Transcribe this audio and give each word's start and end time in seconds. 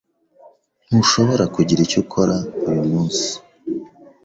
Ntushobora 0.87 1.43
kugira 1.55 1.79
icyo 1.85 1.97
ukora 2.03 2.35
uyu 2.69 2.83
munsi. 2.91 3.29